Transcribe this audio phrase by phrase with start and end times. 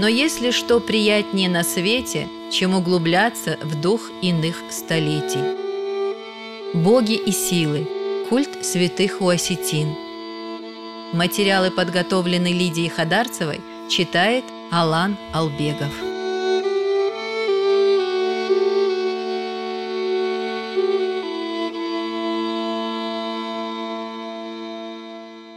[0.00, 5.58] Но есть что приятнее на свете, чем углубляться в дух иных столетий?
[6.72, 7.86] Боги и силы.
[8.30, 9.94] Культ святых у осетин.
[11.12, 15.92] Материалы подготовлены Лидией Хадарцевой, читает Алан Албегов.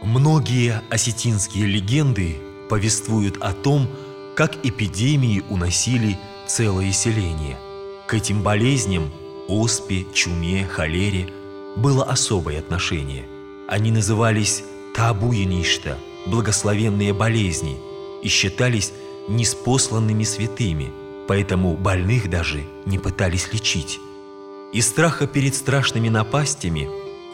[0.02, 2.36] Многие осетинские легенды
[2.68, 3.88] повествуют о том,
[4.34, 7.58] как эпидемии уносили целое селение.
[8.06, 9.10] К этим болезням–
[9.48, 11.28] оспе, чуме, холере–
[11.76, 13.24] было особое отношение.
[13.68, 17.78] Они назывались табуиништа– благословенные болезни
[18.22, 18.92] и считались
[19.28, 20.90] неспосланными святыми,
[21.28, 24.00] поэтому больных даже не пытались лечить.
[24.72, 26.88] Из страха перед страшными напастями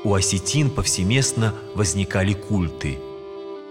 [0.05, 2.99] у осетин повсеместно возникали культы.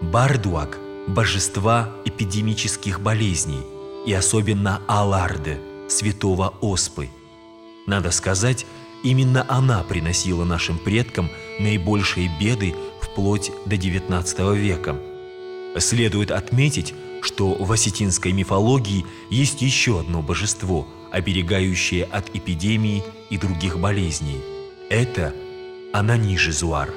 [0.02, 3.62] Бардуак– божества эпидемических болезней
[4.06, 7.10] и особенно Аларде, святого Оспы.
[7.88, 8.66] Надо сказать,
[9.04, 11.30] именно она приносила нашим предкам
[11.60, 15.00] наибольшие беды вплоть до XIX века.
[15.80, 23.80] Следует отметить, что в осетинской мифологии есть еще одно божество, оберегающее от эпидемии и других
[23.80, 24.40] болезней.
[24.90, 25.34] Это
[25.92, 26.94] Ананижезуар,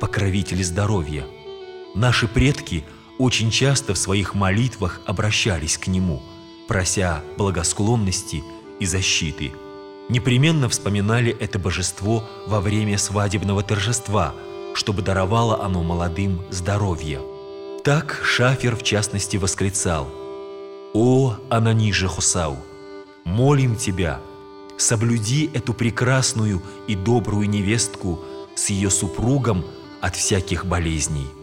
[0.00, 1.26] покровитель здоровья.
[1.94, 2.84] Наши предки–
[3.18, 6.22] очень часто в своих молитвах обращались к Нему,
[6.68, 8.42] прося благосклонности
[8.78, 9.52] и защиты.
[10.08, 14.34] Непременно вспоминали это божество во время свадебного торжества,
[14.74, 17.20] чтобы даровало оно молодым здоровье.
[17.84, 20.08] Так Шафер в частности восклицал
[20.94, 22.56] «О, Ананиже Хусау,
[23.24, 24.20] молим тебя,
[24.78, 28.20] соблюди эту прекрасную и добрую невестку
[28.54, 29.64] с ее супругом
[30.00, 31.37] от всяких болезней».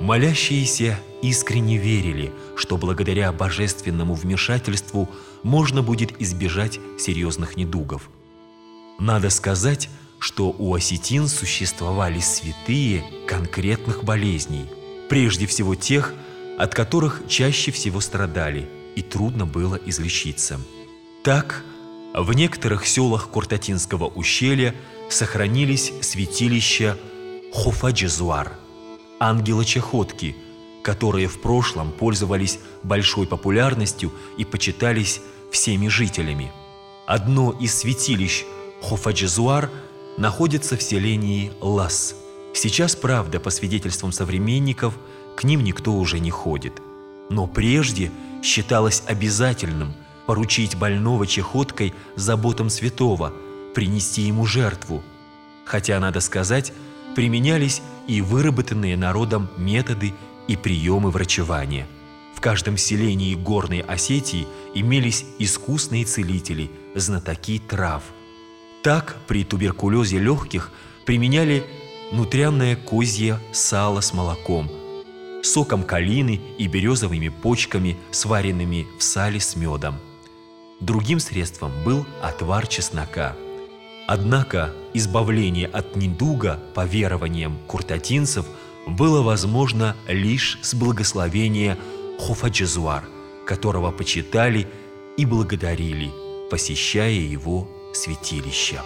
[0.00, 5.08] Молящиеся искренне верили, что благодаря божественному вмешательству
[5.42, 8.08] можно будет избежать серьезных недугов.
[9.00, 9.88] Надо сказать,
[10.20, 14.66] что у осетин существовали святые конкретных болезней,
[15.08, 16.14] прежде всего тех,
[16.58, 20.60] от которых чаще всего страдали и трудно было излечиться.
[21.24, 21.64] Так,
[22.14, 24.74] в некоторых селах Куртатинского ущелья
[25.08, 26.96] сохранились святилища
[27.52, 28.58] Хуфаджизуар–
[29.20, 30.36] ангела-чахотки,
[30.82, 35.20] которые в прошлом пользовались большой популярностью и почитались
[35.50, 36.52] всеми жителями.
[37.06, 38.44] Одно из святилищ
[38.82, 39.70] Хофаджизуар
[40.16, 42.14] находится в селении Лас.
[42.54, 44.94] Сейчас, правда, по свидетельствам современников,
[45.36, 46.82] к ним никто уже не ходит.
[47.30, 48.10] Но прежде
[48.42, 49.94] считалось обязательным
[50.26, 53.32] поручить больного чехоткой заботам святого,
[53.74, 55.02] принести ему жертву.
[55.64, 56.72] Хотя, надо сказать,
[57.14, 60.14] применялись и выработанные народом методы
[60.46, 61.86] и приемы врачевания.
[62.34, 68.02] В каждом селении Горной Осетии имелись искусные целители, знатоки трав.
[68.82, 70.70] Так при туберкулезе легких
[71.04, 71.64] применяли
[72.12, 74.70] нутрянное козье сало с молоком,
[75.42, 79.96] соком калины и березовыми почками, сваренными в сале с медом.
[80.80, 83.36] Другим средством был отвар чеснока–
[84.08, 88.46] Однако избавление от недуга по верованиям куртатинцев
[88.86, 91.76] было возможно лишь с благословения
[92.18, 93.04] Хофаджезуар,
[93.46, 94.66] которого почитали
[95.18, 96.10] и благодарили,
[96.50, 98.80] посещая его святилище.